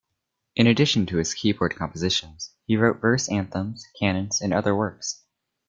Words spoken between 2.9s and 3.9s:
verse anthems,